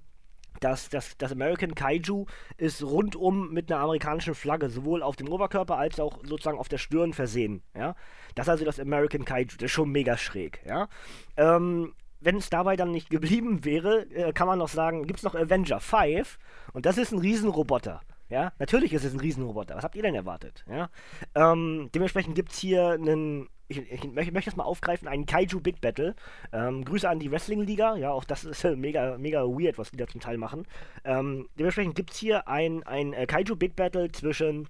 das, 0.60 0.90
das, 0.90 1.18
das 1.18 1.32
American 1.32 1.74
Kaiju 1.74 2.26
ist 2.58 2.84
rundum 2.84 3.54
mit 3.54 3.72
einer 3.72 3.82
amerikanischen 3.82 4.36
Flagge, 4.36 4.70
sowohl 4.70 5.04
auf 5.04 5.16
dem 5.16 5.30
Oberkörper 5.30 5.78
als 5.78 6.00
auch 6.00 6.20
sozusagen 6.24 6.58
auf 6.58 6.68
der 6.68 6.78
Stirn 6.78 7.14
versehen. 7.14 7.62
Ja? 7.76 7.96
Das 8.36 8.48
ist 8.48 8.50
also 8.50 8.66
das 8.66 8.80
American 8.80 9.26
Kaiju. 9.26 9.46
Das 9.58 9.66
ist 9.66 9.72
schon 9.72 9.92
mega 9.92 10.18
schräg. 10.18 10.62
Ja? 10.66 10.90
Ähm, 11.38 11.94
wenn 12.20 12.38
es 12.38 12.50
dabei 12.50 12.76
dann 12.76 12.92
nicht 12.92 13.10
geblieben 13.10 13.66
wäre, 13.66 14.06
äh, 14.12 14.34
kann 14.34 14.48
man 14.48 14.60
noch 14.60 14.70
sagen, 14.70 15.06
gibt 15.06 15.20
es 15.20 15.24
noch 15.24 15.36
Avenger 15.36 15.80
5 15.80 16.38
und 16.74 16.86
das 16.86 16.98
ist 16.98 17.12
ein 17.12 17.20
Riesenroboter. 17.20 18.02
Ja, 18.30 18.54
natürlich 18.60 18.94
ist 18.94 19.04
es 19.04 19.14
ein 19.14 19.20
Riesenroboter. 19.20 19.76
Was 19.76 19.84
habt 19.84 19.96
ihr 19.96 20.04
denn 20.04 20.14
erwartet? 20.14 20.64
Ja, 20.70 20.90
ähm, 21.34 21.90
dementsprechend 21.96 22.36
gibt 22.36 22.52
es 22.52 22.60
hier 22.60 22.90
einen, 22.90 23.50
ich, 23.68 23.80
ich, 23.80 24.04
ich, 24.04 24.14
möchte 24.14 24.46
das 24.46 24.56
mal 24.56 24.66
aufgreifen, 24.66 25.08
einen 25.08 25.26
Kaiju 25.26 25.60
Big 25.62 25.82
Battle. 25.82 26.16
Ähm, 26.54 26.86
Grüße 26.86 27.10
an 27.10 27.20
die 27.20 27.32
Wrestling 27.32 27.62
Liga. 27.62 27.96
Ja, 27.96 28.12
auch 28.12 28.24
das 28.24 28.44
ist 28.44 28.64
äh, 28.64 28.76
mega, 28.76 29.18
mega 29.18 29.42
weird, 29.46 29.80
was 29.80 29.90
die 29.90 29.98
da 29.98 30.06
zum 30.06 30.22
Teil 30.22 30.38
machen. 30.38 30.68
Ähm, 31.06 31.50
dementsprechend 31.58 31.96
gibt 31.96 32.12
es 32.12 32.18
hier 32.18 32.48
ein, 32.48 32.84
ein 32.84 33.14
äh, 33.14 33.26
Kaiju 33.26 33.56
Big 33.56 33.76
Battle 33.76 34.12
zwischen 34.12 34.68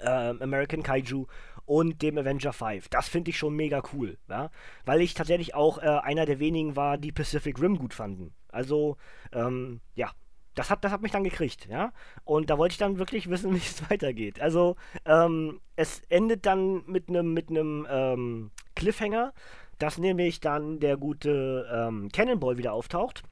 ähm, 0.00 0.40
American 0.40 0.82
Kaiju 0.82 1.26
und 1.66 2.02
dem 2.02 2.18
Avenger 2.18 2.52
5. 2.52 2.88
Das 2.88 3.08
finde 3.08 3.30
ich 3.30 3.38
schon 3.38 3.54
mega 3.54 3.82
cool, 3.92 4.18
ja? 4.28 4.50
weil 4.84 5.00
ich 5.00 5.14
tatsächlich 5.14 5.54
auch 5.54 5.78
äh, 5.78 5.86
einer 5.86 6.26
der 6.26 6.38
wenigen 6.38 6.76
war, 6.76 6.98
die 6.98 7.12
Pacific 7.12 7.60
Rim 7.60 7.78
gut 7.78 7.94
fanden. 7.94 8.34
Also, 8.48 8.96
ähm, 9.32 9.80
ja, 9.94 10.10
das 10.54 10.70
hat, 10.70 10.84
das 10.84 10.92
hat 10.92 11.02
mich 11.02 11.12
dann 11.12 11.24
gekriegt, 11.24 11.66
ja. 11.66 11.92
Und 12.24 12.50
da 12.50 12.58
wollte 12.58 12.72
ich 12.72 12.78
dann 12.78 12.98
wirklich 12.98 13.28
wissen, 13.28 13.52
wie 13.54 13.58
es 13.58 13.90
weitergeht. 13.90 14.40
Also, 14.40 14.76
ähm, 15.04 15.60
es 15.76 16.02
endet 16.08 16.46
dann 16.46 16.84
mit 16.86 17.08
einem 17.08 17.32
mit 17.32 17.50
ähm, 17.50 18.50
Cliffhanger, 18.76 19.32
dass 19.78 19.98
nämlich 19.98 20.40
dann 20.40 20.78
der 20.78 20.96
gute 20.96 21.68
ähm, 21.72 22.08
Cannonball 22.12 22.58
wieder 22.58 22.72
auftaucht 22.72 23.24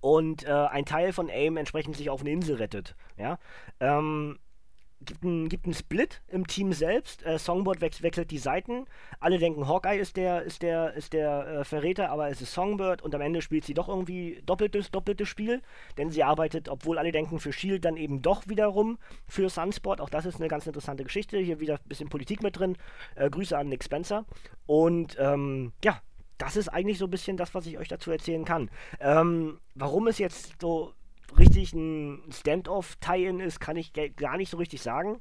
und 0.00 0.44
äh, 0.44 0.50
ein 0.50 0.84
Teil 0.84 1.12
von 1.12 1.28
AIM 1.28 1.56
entsprechend 1.56 1.96
sich 1.96 2.10
auf 2.10 2.20
eine 2.20 2.30
Insel 2.30 2.56
rettet, 2.56 2.94
ja. 3.16 3.38
Ähm, 3.80 4.38
gibt 5.04 5.24
einen 5.24 5.48
gibt 5.48 5.66
Split 5.74 6.22
im 6.28 6.46
Team 6.46 6.72
selbst. 6.72 7.24
Äh, 7.24 7.38
Songbird 7.38 7.80
wech 7.80 8.02
wechselt 8.02 8.30
die 8.30 8.38
Seiten. 8.38 8.86
Alle 9.20 9.38
denken, 9.38 9.68
Hawkeye 9.68 9.98
ist 9.98 10.16
der, 10.16 10.42
ist 10.42 10.62
der, 10.62 10.94
ist 10.94 11.12
der 11.12 11.46
äh, 11.46 11.64
Verräter, 11.64 12.10
aber 12.10 12.28
es 12.28 12.40
ist 12.40 12.52
Songbird 12.52 13.02
und 13.02 13.14
am 13.14 13.20
Ende 13.20 13.42
spielt 13.42 13.64
sie 13.64 13.74
doch 13.74 13.88
irgendwie 13.88 14.42
doppeltes, 14.46 14.90
doppeltes 14.90 15.28
Spiel, 15.28 15.62
denn 15.98 16.10
sie 16.10 16.22
arbeitet, 16.22 16.68
obwohl 16.68 16.98
alle 16.98 17.12
denken 17.12 17.38
für 17.40 17.52
Shield, 17.52 17.84
dann 17.84 17.96
eben 17.96 18.22
doch 18.22 18.48
wiederum 18.48 18.98
für 19.28 19.48
Sunspot. 19.48 20.00
Auch 20.00 20.10
das 20.10 20.26
ist 20.26 20.36
eine 20.36 20.48
ganz 20.48 20.66
interessante 20.66 21.04
Geschichte. 21.04 21.38
Hier 21.38 21.60
wieder 21.60 21.74
ein 21.74 21.88
bisschen 21.88 22.08
Politik 22.08 22.42
mit 22.42 22.58
drin. 22.58 22.76
Äh, 23.14 23.30
Grüße 23.30 23.56
an 23.56 23.68
Nick 23.68 23.84
Spencer. 23.84 24.24
Und 24.66 25.16
ähm, 25.18 25.72
ja, 25.84 26.00
das 26.38 26.56
ist 26.56 26.68
eigentlich 26.68 26.98
so 26.98 27.06
ein 27.06 27.10
bisschen 27.10 27.36
das, 27.36 27.54
was 27.54 27.66
ich 27.66 27.78
euch 27.78 27.88
dazu 27.88 28.10
erzählen 28.10 28.44
kann. 28.44 28.70
Ähm, 29.00 29.60
warum 29.74 30.08
es 30.08 30.18
jetzt 30.18 30.60
so 30.60 30.92
richtig 31.38 31.72
ein 31.72 32.22
Standoff-Tie-In 32.30 33.40
ist, 33.40 33.60
kann 33.60 33.76
ich 33.76 33.92
gar 34.16 34.36
nicht 34.36 34.50
so 34.50 34.56
richtig 34.56 34.82
sagen. 34.82 35.18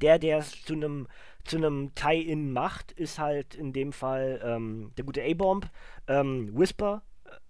Der, 0.00 0.18
der 0.18 0.38
es 0.38 0.64
zu 0.64 0.74
einem 0.74 1.06
zu 1.44 1.58
einem 1.58 1.94
Tie-In 1.94 2.52
macht, 2.52 2.92
ist 2.92 3.18
halt 3.18 3.54
in 3.54 3.72
dem 3.72 3.92
Fall 3.92 4.40
ähm, 4.42 4.92
der 4.96 5.04
gute 5.04 5.22
A-Bomb, 5.22 5.68
ähm, 6.08 6.50
Whisper, 6.58 7.02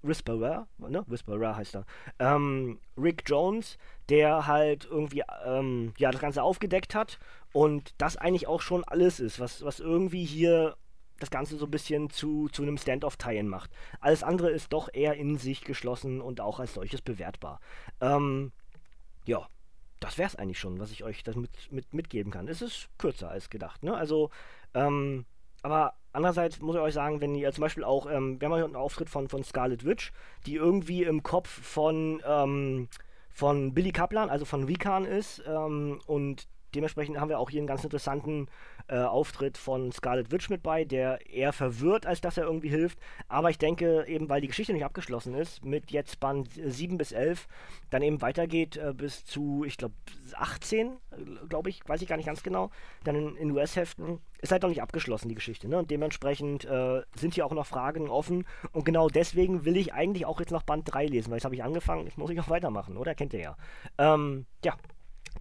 Whisperer, 0.02 0.66
ne? 0.78 1.04
Whisperer 1.06 1.56
heißt 1.56 1.76
er, 1.76 1.86
ähm, 2.18 2.80
Rick 2.96 3.22
Jones, 3.26 3.78
der 4.08 4.46
halt 4.46 4.86
irgendwie 4.90 5.22
ähm, 5.44 5.92
ja 5.96 6.10
das 6.10 6.20
Ganze 6.20 6.42
aufgedeckt 6.42 6.94
hat 6.94 7.18
und 7.52 7.94
das 7.98 8.16
eigentlich 8.16 8.46
auch 8.46 8.60
schon 8.60 8.84
alles 8.84 9.20
ist, 9.20 9.40
was, 9.40 9.64
was 9.64 9.80
irgendwie 9.80 10.24
hier 10.24 10.76
das 11.20 11.30
Ganze 11.30 11.56
so 11.56 11.66
ein 11.66 11.70
bisschen 11.70 12.10
zu, 12.10 12.48
zu 12.48 12.62
einem 12.62 12.76
Stand-off-Teilen 12.76 13.48
macht. 13.48 13.70
Alles 14.00 14.22
andere 14.22 14.50
ist 14.50 14.72
doch 14.72 14.88
eher 14.92 15.14
in 15.14 15.38
sich 15.38 15.64
geschlossen 15.64 16.20
und 16.20 16.40
auch 16.40 16.60
als 16.60 16.74
solches 16.74 17.02
bewertbar. 17.02 17.60
Ähm, 18.00 18.52
ja, 19.24 19.48
das 20.00 20.18
wäre 20.18 20.28
es 20.28 20.36
eigentlich 20.36 20.58
schon, 20.58 20.80
was 20.80 20.90
ich 20.90 21.04
euch 21.04 21.22
damit 21.22 21.50
mit, 21.70 21.94
mitgeben 21.94 22.32
kann. 22.32 22.48
Es 22.48 22.62
ist 22.62 22.88
kürzer 22.98 23.30
als 23.30 23.48
gedacht, 23.48 23.82
ne? 23.82 23.94
Also, 23.94 24.30
ähm, 24.74 25.24
aber 25.62 25.94
andererseits 26.12 26.60
muss 26.60 26.76
ich 26.76 26.82
euch 26.82 26.94
sagen, 26.94 27.20
wenn 27.20 27.34
ihr 27.34 27.52
zum 27.52 27.62
Beispiel 27.62 27.84
auch, 27.84 28.06
ähm, 28.06 28.40
wir 28.40 28.48
haben 28.48 28.56
hier 28.56 28.64
einen 28.64 28.76
Auftritt 28.76 29.08
von, 29.08 29.28
von 29.28 29.44
Scarlet 29.44 29.84
Witch, 29.84 30.12
die 30.46 30.56
irgendwie 30.56 31.04
im 31.04 31.22
Kopf 31.22 31.48
von, 31.48 32.22
ähm, 32.26 32.88
von 33.30 33.72
Billy 33.72 33.92
Kaplan, 33.92 34.28
also 34.28 34.44
von 34.44 34.68
Vikan 34.68 35.06
ist, 35.06 35.42
ähm, 35.46 36.00
und 36.06 36.48
dementsprechend 36.74 37.18
haben 37.18 37.28
wir 37.28 37.38
auch 37.38 37.50
hier 37.50 37.60
einen 37.60 37.66
ganz 37.66 37.84
interessanten 37.84 38.48
äh, 38.88 38.98
Auftritt 38.98 39.56
von 39.56 39.92
Scarlet 39.92 40.30
Witch 40.30 40.50
mit 40.50 40.62
bei, 40.62 40.84
der 40.84 41.26
eher 41.30 41.52
verwirrt, 41.52 42.06
als 42.06 42.20
dass 42.20 42.36
er 42.36 42.44
irgendwie 42.44 42.68
hilft. 42.68 42.98
Aber 43.28 43.50
ich 43.50 43.58
denke, 43.58 44.04
eben 44.06 44.28
weil 44.28 44.40
die 44.40 44.48
Geschichte 44.48 44.72
nicht 44.72 44.84
abgeschlossen 44.84 45.34
ist, 45.34 45.64
mit 45.64 45.90
jetzt 45.90 46.20
Band 46.20 46.48
7 46.52 46.98
bis 46.98 47.12
11, 47.12 47.46
dann 47.90 48.02
eben 48.02 48.20
weitergeht 48.22 48.76
äh, 48.76 48.92
bis 48.94 49.24
zu, 49.24 49.64
ich 49.64 49.76
glaube, 49.76 49.94
18, 50.34 50.96
glaube 51.48 51.70
ich, 51.70 51.86
weiß 51.88 52.02
ich 52.02 52.08
gar 52.08 52.16
nicht 52.16 52.26
ganz 52.26 52.42
genau, 52.42 52.70
dann 53.04 53.16
in, 53.16 53.36
in 53.36 53.50
US-Heften, 53.52 54.20
ist 54.44 54.52
halt 54.52 54.62
noch 54.62 54.68
nicht 54.68 54.82
abgeschlossen, 54.82 55.28
die 55.28 55.34
Geschichte. 55.34 55.68
Ne? 55.68 55.78
Und 55.78 55.90
dementsprechend 55.90 56.66
äh, 56.66 57.02
sind 57.16 57.34
hier 57.34 57.46
auch 57.46 57.52
noch 57.52 57.66
Fragen 57.66 58.08
offen. 58.08 58.46
Und 58.72 58.84
genau 58.84 59.08
deswegen 59.08 59.64
will 59.64 59.76
ich 59.76 59.94
eigentlich 59.94 60.26
auch 60.26 60.38
jetzt 60.38 60.52
noch 60.52 60.62
Band 60.62 60.92
3 60.92 61.06
lesen, 61.06 61.30
weil 61.30 61.38
jetzt 61.38 61.46
habe 61.46 61.54
ich 61.54 61.64
angefangen, 61.64 62.04
jetzt 62.04 62.18
muss 62.18 62.30
ich 62.30 62.38
auch 62.40 62.50
weitermachen, 62.50 62.98
oder? 62.98 63.14
Kennt 63.14 63.32
ihr 63.32 63.40
ja. 63.40 63.56
Ähm, 63.96 64.44
ja, 64.62 64.76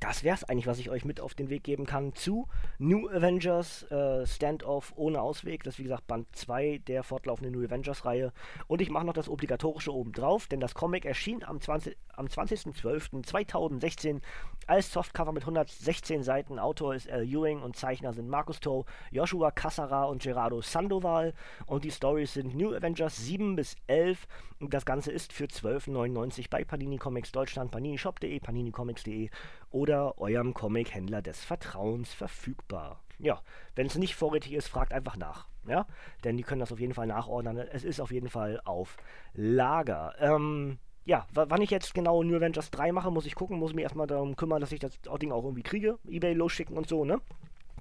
das 0.03 0.25
wäre 0.25 0.36
es 0.36 0.43
eigentlich, 0.43 0.67
was 0.67 0.79
ich 0.79 0.89
euch 0.89 1.05
mit 1.05 1.22
auf 1.22 1.33
den 1.33 1.50
Weg 1.50 1.63
geben 1.63 1.86
kann 1.86 2.13
zu 2.13 2.50
New 2.77 3.07
Avengers 3.07 3.83
äh, 3.83 4.27
Standoff 4.27 4.91
ohne 4.98 5.22
Ausweg. 5.22 5.63
Das 5.63 5.75
ist 5.75 5.79
wie 5.79 5.83
gesagt 5.83 6.07
Band 6.07 6.27
2 6.36 6.81
der 6.88 7.03
fortlaufenden 7.03 7.53
New 7.53 7.65
Avengers 7.65 8.03
Reihe. 8.03 8.33
Und 8.67 8.81
ich 8.81 8.89
mache 8.89 9.05
noch 9.05 9.13
das 9.13 9.29
obligatorische 9.29 9.93
oben 9.93 10.12
drauf, 10.12 10.48
denn 10.48 10.60
das 10.60 10.74
Comic 10.74 11.05
erschien 11.05 11.45
am 11.45 11.62
20 11.62 11.95
am 12.15 12.27
20.12.2016 12.27 14.22
als 14.67 14.91
Softcover 14.91 15.32
mit 15.32 15.43
116 15.43 16.24
Seiten. 16.24 16.60
Autor 16.60 16.96
ist 16.96 17.10
Al 17.10 17.24
Ewing 17.24 17.62
und 17.62 17.75
Zeichner 17.75 18.13
sind 18.13 18.29
Markus 18.29 18.60
Toe, 18.60 18.86
Joshua 19.12 19.51
Cassara 19.51 20.05
und 20.05 20.22
Gerardo 20.22 20.62
Sandoval. 20.62 21.34
Und 21.65 21.84
die 21.84 21.91
Stories 21.91 22.34
sind 22.34 22.55
New 22.55 22.74
Avengers 22.74 23.17
7 23.17 23.55
bis 23.55 23.75
11. 23.88 24.27
Und 24.60 24.74
das 24.74 24.86
Ganze 24.86 25.12
ist 25.12 25.34
für 25.34 25.46
12,99 25.46 26.50
bei 26.50 26.63
Panini 26.63 26.98
Comics 26.98 27.32
Deutschland, 27.32 27.72
paninishop.de, 27.72 28.39
paninicomics.de 28.39 29.29
oder 29.72 30.17
eurem 30.20 30.53
Comic-Händler 30.53 31.22
des 31.22 31.43
Vertrauens 31.43 32.13
verfügbar. 32.13 33.01
Ja, 33.20 33.41
wenn 33.75 33.88
es 33.88 33.96
nicht 33.96 34.15
vorrätig 34.15 34.53
ist, 34.53 34.67
fragt 34.67 34.93
einfach 34.93 35.17
nach. 35.17 35.48
Ja, 35.65 35.88
denn 36.24 36.36
die 36.36 36.43
können 36.43 36.60
das 36.60 36.72
auf 36.72 36.79
jeden 36.79 36.93
Fall 36.93 37.08
nachordnen. 37.08 37.58
Es 37.58 37.84
ist 37.84 38.01
auf 38.01 38.12
jeden 38.12 38.29
Fall 38.29 38.60
auf 38.65 38.98
Lager. 39.34 40.13
Ähm, 40.20 40.77
ja, 41.05 41.27
wann 41.33 41.62
ich 41.62 41.69
jetzt 41.69 41.93
genau 41.93 42.24
New 42.24 42.36
Avengers 42.36 42.72
3 42.72 42.91
mache, 42.91 43.12
muss 43.12 43.25
ich 43.25 43.36
gucken, 43.36 43.60
muss 43.60 43.74
mich 43.74 43.83
erstmal 43.83 44.07
darum 44.07 44.36
kümmern, 44.36 44.62
dass 44.62 44.72
ich 44.72 44.79
das 44.79 45.00
Ding 45.22 45.31
auch 45.31 45.43
irgendwie 45.43 45.63
kriege. 45.63 46.00
Ebay 46.07 46.33
losschicken 46.33 46.77
und 46.77 46.88
so, 46.88 47.03
ne? 47.03 47.19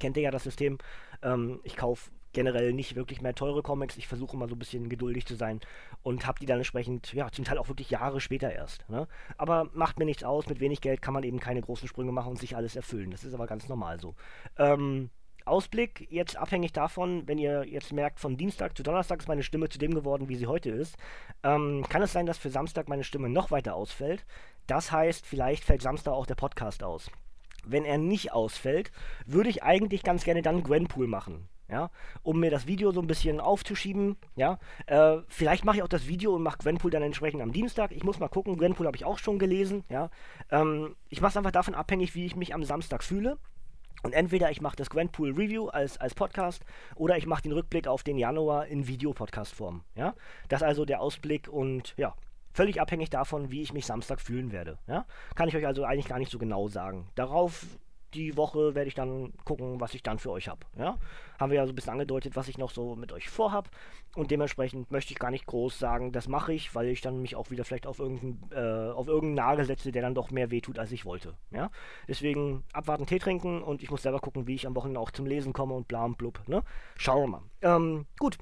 Kennt 0.01 0.17
ihr 0.17 0.25
ja 0.25 0.31
das 0.31 0.43
System. 0.43 0.79
Ähm, 1.23 1.61
ich 1.63 1.77
kaufe 1.77 2.11
generell 2.33 2.73
nicht 2.73 2.97
wirklich 2.97 3.21
mehr 3.21 3.35
teure 3.35 3.63
Comics. 3.63 3.97
Ich 3.97 4.09
versuche 4.09 4.37
mal 4.37 4.49
so 4.49 4.55
ein 4.55 4.59
bisschen 4.59 4.89
geduldig 4.89 5.27
zu 5.27 5.37
sein 5.37 5.61
und 6.03 6.27
habe 6.27 6.41
die 6.41 6.47
dann 6.47 6.59
entsprechend, 6.59 7.13
ja, 7.13 7.31
zum 7.31 7.45
Teil 7.45 7.59
auch 7.59 7.69
wirklich 7.69 7.91
Jahre 7.91 8.21
später 8.21 8.53
erst. 8.53 8.89
Ne? 8.89 9.07
Aber 9.37 9.69
macht 9.75 9.99
mir 9.99 10.05
nichts 10.05 10.25
aus. 10.25 10.49
Mit 10.49 10.61
wenig 10.61 10.81
Geld 10.81 11.03
kann 11.03 11.15
man 11.15 11.23
eben 11.23 11.41
keine 11.41 11.61
großen 11.61 11.87
Sprünge 11.89 12.13
machen 12.13 12.31
und 12.31 12.39
sich 12.39 12.57
alles 12.57 12.75
erfüllen. 12.75 13.11
Das 13.11 13.25
ist 13.25 13.35
aber 13.35 13.47
ganz 13.47 13.69
normal 13.69 14.01
so. 14.01 14.15
Ähm, 14.59 15.11
Ausblick, 15.47 16.07
jetzt 16.11 16.37
abhängig 16.37 16.73
davon, 16.73 17.27
wenn 17.27 17.39
ihr 17.39 17.65
jetzt 17.65 17.93
merkt, 17.93 18.21
von 18.21 18.37
Dienstag 18.37 18.77
zu 18.77 18.83
Donnerstag 18.83 19.21
ist 19.21 19.29
meine 19.29 19.43
Stimme 19.43 19.69
zu 19.69 19.79
dem 19.79 19.95
geworden, 19.95 20.29
wie 20.29 20.37
sie 20.37 20.47
heute 20.47 20.71
ist, 20.71 20.97
ähm, 21.43 21.85
kann 21.89 22.03
es 22.03 22.13
sein, 22.13 22.27
dass 22.27 22.39
für 22.39 22.51
Samstag 22.51 22.89
meine 22.89 23.05
Stimme 23.05 23.29
noch 23.29 23.51
weiter 23.51 23.75
ausfällt. 23.75 24.25
Das 24.67 24.93
heißt, 24.93 25.27
vielleicht 25.27 25.65
fällt 25.65 25.83
Samstag 25.83 26.13
auch 26.13 26.27
der 26.27 26.35
Podcast 26.35 26.83
aus. 26.83 27.11
Wenn 27.65 27.85
er 27.85 27.99
nicht 27.99 28.33
ausfällt, 28.33 28.91
würde 29.27 29.51
ich 29.51 29.63
eigentlich 29.63 30.03
ganz 30.03 30.25
gerne 30.25 30.43
dann 30.43 30.63
Gwenpool 30.63 31.07
machen. 31.07 31.49
Ja, 31.69 31.91
um 32.23 32.39
mir 32.39 32.51
das 32.51 32.67
Video 32.67 32.91
so 32.93 33.01
ein 33.01 33.07
bisschen 33.07 33.41
aufzuschieben, 33.41 34.17
ja. 34.37 34.59
Äh, 34.85 35.19
vielleicht 35.29 35.65
mache 35.65 35.79
ich 35.79 35.83
auch 35.83 35.89
das 35.89 36.07
Video 36.07 36.35
und 36.35 36.43
mache 36.43 36.59
Gwenpool 36.59 36.91
dann 36.91 37.03
entsprechend 37.03 37.41
am 37.41 37.51
Dienstag. 37.53 37.93
Ich 37.93 38.05
muss 38.05 38.19
mal 38.19 38.29
gucken, 38.29 38.59
Gwenpool 38.59 38.87
habe 38.87 38.97
ich 38.97 39.07
auch 39.07 39.19
schon 39.19 39.39
gelesen, 39.39 39.83
ja. 39.89 40.11
Ähm, 40.51 40.97
ich 41.09 41.23
mache 41.23 41.31
es 41.31 41.37
einfach 41.39 41.51
davon 41.51 41.75
abhängig, 41.75 42.15
wie 42.15 42.27
ich 42.27 42.37
mich 42.37 42.55
am 42.55 42.63
Samstag 42.63 43.03
fühle. 43.03 43.39
Und 44.03 44.13
entweder 44.13 44.51
ich 44.51 44.61
mache 44.61 44.77
das 44.77 44.91
Gwenpool 44.91 45.31
Review 45.31 45.69
als, 45.69 45.99
als 45.99 46.15
Podcast 46.15 46.65
oder 46.97 47.17
ich 47.17 47.27
mache 47.27 47.43
den 47.43 47.53
Rückblick 47.53 47.87
auf 47.87 48.03
den 48.03 48.19
Januar 48.19 48.67
in 48.67 48.89
Videopodcast-Form. 48.89 49.83
Ja? 49.95 50.15
Das 50.49 50.61
ist 50.61 50.67
also 50.67 50.85
der 50.85 51.01
Ausblick 51.01 51.49
und 51.49 51.95
ja, 51.97 52.15
völlig 52.53 52.81
abhängig 52.81 53.11
davon, 53.11 53.51
wie 53.51 53.63
ich 53.63 53.73
mich 53.73 53.87
Samstag 53.87 54.21
fühlen 54.21 54.53
werde. 54.53 54.79
Ja? 54.87 55.07
Kann 55.35 55.49
ich 55.49 55.57
euch 55.57 55.67
also 55.67 55.85
eigentlich 55.85 56.09
gar 56.09 56.19
nicht 56.19 56.31
so 56.31 56.39
genau 56.39 56.69
sagen. 56.69 57.09
Darauf 57.15 57.65
die 58.15 58.37
Woche 58.37 58.75
werde 58.75 58.89
ich 58.89 58.95
dann 58.95 59.33
gucken, 59.45 59.81
was 59.81 59.95
ich 59.95 60.03
dann 60.03 60.19
für 60.19 60.31
euch 60.31 60.49
habe. 60.49 60.61
Ja? 60.77 60.99
Haben 61.39 61.51
wir 61.51 61.57
ja 61.57 61.67
so 61.67 61.73
ein 61.73 61.75
bisschen 61.75 61.93
angedeutet, 61.93 62.37
was 62.37 62.49
ich 62.49 62.59
noch 62.59 62.71
so 62.71 62.95
mit 62.97 63.13
euch 63.13 63.29
vorhab. 63.29 63.71
Und 64.15 64.31
dementsprechend 64.31 64.91
möchte 64.91 65.13
ich 65.13 65.19
gar 65.19 65.31
nicht 65.31 65.47
groß 65.47 65.79
sagen, 65.79 66.13
das 66.13 66.29
mache 66.29 66.53
ich, 66.53 66.75
weil 66.75 66.89
ich 66.89 67.01
dann 67.01 67.23
mich 67.23 67.35
auch 67.35 67.51
wieder 67.51 67.65
vielleicht 67.65 67.87
auf 67.87 67.99
irgendeinen, 67.99 68.51
äh, 68.51 68.93
auf 68.93 69.09
irgendeinen 69.09 69.47
Nagel 69.47 69.65
setze, 69.65 69.91
der 69.91 70.03
dann 70.03 70.15
doch 70.15 70.31
mehr 70.31 70.51
wehtut, 70.51 70.79
als 70.79 70.93
ich 70.93 71.05
wollte. 71.05 71.35
Ja? 71.51 71.71
Deswegen 72.09 72.65
abwarten, 72.73 73.07
Tee 73.07 73.19
trinken 73.19 73.63
und 73.63 73.83
ich 73.83 73.91
muss 73.91 74.03
selber 74.03 74.21
gucken, 74.21 74.47
wie 74.47 74.55
ich 74.55 74.67
am 74.67 74.77
Wochenende 74.77 75.01
auch 75.01 75.11
zum 75.11 75.27
Lesen 75.27 75.53
komme 75.53 75.75
und 75.75 75.89
bla 75.89 76.05
und 76.05 76.19
blub. 76.19 76.47
Ne? 76.47 76.63
Schauen 76.97 77.23
wir 77.23 77.29
mal. 77.29 77.43
Ähm, 77.63 78.07
gut, 78.19 78.39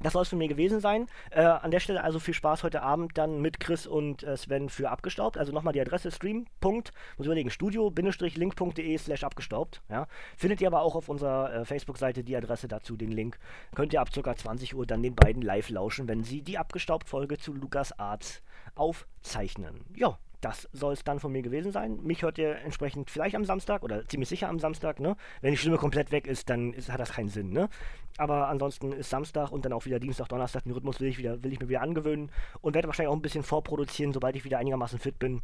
das 0.00 0.12
soll 0.12 0.22
es 0.22 0.28
von 0.28 0.38
mir 0.38 0.48
gewesen 0.48 0.80
sein. 0.80 1.06
Äh, 1.30 1.42
an 1.42 1.70
der 1.70 1.80
Stelle 1.80 2.04
also 2.04 2.18
viel 2.18 2.34
Spaß 2.34 2.62
heute 2.62 2.82
Abend 2.82 3.16
dann 3.16 3.40
mit 3.40 3.60
Chris 3.60 3.86
und 3.86 4.22
äh, 4.22 4.36
Sven 4.36 4.68
für 4.68 4.90
abgestaubt. 4.90 5.38
Also 5.38 5.52
nochmal 5.52 5.72
die 5.72 5.80
Adresse 5.80 6.10
stream. 6.10 6.46
muss 6.62 6.92
überlegen, 7.18 7.50
studio-link.de 7.50 8.98
slash 8.98 9.24
abgestaubt. 9.24 9.82
Ja. 9.88 10.06
Findet 10.36 10.60
ihr 10.60 10.68
aber 10.68 10.82
auch 10.82 10.94
auf 10.94 11.08
unserer 11.08 11.52
äh, 11.52 11.64
Facebook-Seite 11.64 12.24
die 12.24 12.36
Adresse 12.36 12.68
dazu, 12.68 12.96
den 12.96 13.12
Link. 13.12 13.38
Könnt 13.74 13.92
ihr 13.92 14.00
ab 14.00 14.10
ca. 14.12 14.36
20 14.36 14.74
Uhr 14.74 14.86
dann 14.86 15.02
den 15.02 15.14
beiden 15.14 15.42
live 15.42 15.70
lauschen, 15.70 16.08
wenn 16.08 16.24
sie 16.24 16.42
die 16.42 16.58
Abgestaubt-Folge 16.58 17.38
zu 17.38 17.54
Lukas 17.54 17.98
Arts 17.98 18.42
aufzeichnen. 18.74 19.84
Ja, 19.94 20.18
das 20.40 20.68
soll 20.72 20.92
es 20.92 21.04
dann 21.04 21.20
von 21.20 21.32
mir 21.32 21.42
gewesen 21.42 21.72
sein. 21.72 21.98
Mich 22.02 22.22
hört 22.22 22.38
ihr 22.38 22.56
entsprechend 22.58 23.10
vielleicht 23.10 23.36
am 23.36 23.44
Samstag 23.44 23.82
oder 23.82 24.06
ziemlich 24.06 24.28
sicher 24.28 24.48
am 24.48 24.58
Samstag, 24.58 25.00
ne? 25.00 25.16
Wenn 25.40 25.52
die 25.52 25.56
Stimme 25.56 25.76
komplett 25.76 26.12
weg 26.12 26.26
ist, 26.26 26.50
dann 26.50 26.72
ist, 26.72 26.90
hat 26.90 27.00
das 27.00 27.12
keinen 27.12 27.28
Sinn, 27.28 27.50
ne? 27.50 27.68
Aber 28.18 28.48
ansonsten 28.48 28.92
ist 28.92 29.10
Samstag 29.10 29.50
und 29.50 29.64
dann 29.64 29.72
auch 29.72 29.84
wieder 29.84 29.98
Dienstag, 29.98 30.28
Donnerstag. 30.28 30.64
Den 30.64 30.72
Rhythmus 30.72 31.00
will 31.00 31.08
ich, 31.08 31.18
wieder, 31.18 31.42
will 31.42 31.52
ich 31.52 31.60
mir 31.60 31.68
wieder 31.68 31.82
angewöhnen 31.82 32.30
und 32.60 32.74
werde 32.74 32.88
wahrscheinlich 32.88 33.10
auch 33.10 33.16
ein 33.16 33.22
bisschen 33.22 33.42
vorproduzieren, 33.42 34.12
sobald 34.12 34.36
ich 34.36 34.44
wieder 34.44 34.58
einigermaßen 34.58 34.98
fit 34.98 35.18
bin 35.18 35.42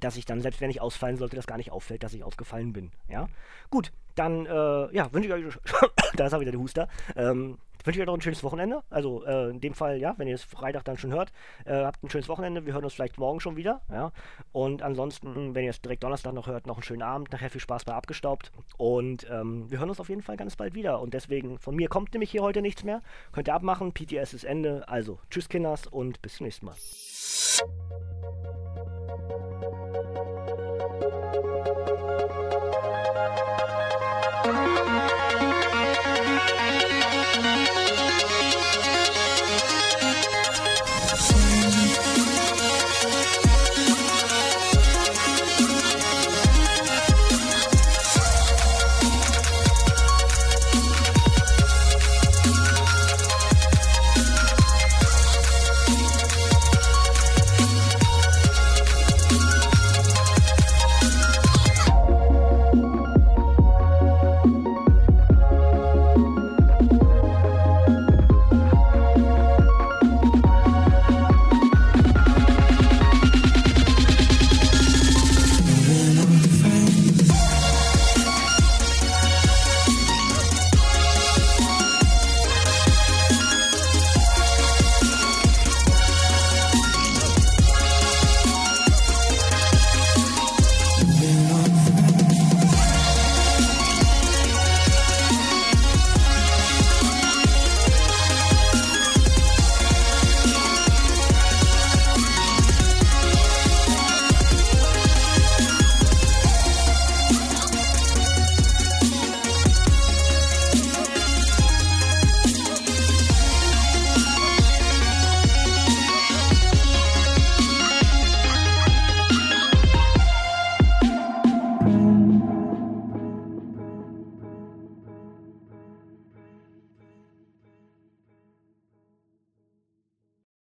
dass 0.00 0.16
ich 0.16 0.24
dann, 0.24 0.40
selbst 0.40 0.60
wenn 0.60 0.70
ich 0.70 0.80
ausfallen 0.80 1.16
sollte, 1.16 1.36
das 1.36 1.46
gar 1.46 1.56
nicht 1.56 1.72
auffällt, 1.72 2.02
dass 2.02 2.14
ich 2.14 2.22
ausgefallen 2.22 2.72
bin. 2.72 2.90
Ja, 3.08 3.28
gut, 3.70 3.92
dann 4.14 4.46
äh, 4.46 4.94
ja, 4.94 5.12
wünsche 5.12 5.28
ich 5.28 5.34
euch, 5.34 5.58
da 6.16 6.26
ist 6.26 6.34
auch 6.34 6.40
wieder 6.40 6.52
der 6.52 6.60
Huster, 6.60 6.88
ähm, 7.16 7.58
wünsche 7.88 8.00
euch 8.00 8.06
noch 8.06 8.14
ein 8.14 8.20
schönes 8.20 8.44
Wochenende. 8.44 8.82
Also 8.90 9.24
äh, 9.24 9.48
in 9.48 9.60
dem 9.60 9.74
Fall, 9.74 9.98
ja, 9.98 10.14
wenn 10.18 10.28
ihr 10.28 10.34
es 10.34 10.44
Freitag 10.44 10.84
dann 10.84 10.98
schon 10.98 11.10
hört, 11.10 11.32
äh, 11.64 11.74
habt 11.74 12.02
ein 12.04 12.10
schönes 12.10 12.28
Wochenende. 12.28 12.66
Wir 12.66 12.74
hören 12.74 12.84
uns 12.84 12.94
vielleicht 12.94 13.18
morgen 13.18 13.40
schon 13.40 13.56
wieder. 13.56 13.80
Ja. 13.90 14.12
Und 14.52 14.82
ansonsten, 14.82 15.54
wenn 15.54 15.64
ihr 15.64 15.70
es 15.70 15.80
direkt 15.80 16.04
Donnerstag 16.04 16.34
noch 16.34 16.46
hört, 16.46 16.66
noch 16.66 16.76
einen 16.76 16.82
schönen 16.82 17.02
Abend. 17.02 17.32
Nachher 17.32 17.50
viel 17.50 17.62
Spaß 17.62 17.84
bei 17.84 17.94
Abgestaubt. 17.94 18.52
Und 18.76 19.26
ähm, 19.30 19.70
wir 19.70 19.78
hören 19.78 19.88
uns 19.88 20.00
auf 20.00 20.10
jeden 20.10 20.22
Fall 20.22 20.36
ganz 20.36 20.54
bald 20.54 20.74
wieder. 20.74 21.00
Und 21.00 21.14
deswegen, 21.14 21.58
von 21.58 21.74
mir 21.74 21.88
kommt 21.88 22.12
nämlich 22.12 22.30
hier 22.30 22.42
heute 22.42 22.60
nichts 22.60 22.84
mehr. 22.84 23.00
Könnt 23.32 23.48
ihr 23.48 23.54
abmachen. 23.54 23.92
PTS 23.94 24.34
ist 24.34 24.44
Ende. 24.44 24.86
Also, 24.86 25.18
tschüss 25.30 25.48
Kinders 25.48 25.86
und 25.86 26.20
bis 26.20 26.36
zum 26.36 26.44
nächsten 26.44 26.66
Mal. 26.66 26.74